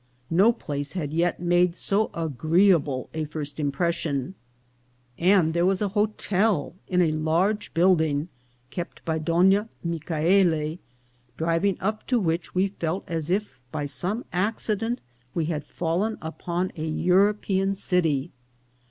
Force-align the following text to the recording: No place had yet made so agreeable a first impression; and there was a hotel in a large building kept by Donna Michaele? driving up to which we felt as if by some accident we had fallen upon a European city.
No 0.31 0.51
place 0.51 0.93
had 0.93 1.13
yet 1.13 1.39
made 1.39 1.75
so 1.75 2.09
agreeable 2.15 3.07
a 3.13 3.25
first 3.25 3.59
impression; 3.59 4.33
and 5.19 5.53
there 5.53 5.63
was 5.63 5.79
a 5.79 5.89
hotel 5.89 6.73
in 6.87 7.03
a 7.03 7.11
large 7.11 7.71
building 7.75 8.27
kept 8.71 9.05
by 9.05 9.19
Donna 9.19 9.69
Michaele? 9.83 10.79
driving 11.37 11.77
up 11.79 12.07
to 12.07 12.19
which 12.19 12.55
we 12.55 12.69
felt 12.69 13.03
as 13.07 13.29
if 13.29 13.59
by 13.71 13.85
some 13.85 14.25
accident 14.33 15.01
we 15.35 15.45
had 15.45 15.63
fallen 15.63 16.17
upon 16.19 16.71
a 16.75 16.83
European 16.83 17.75
city. 17.75 18.31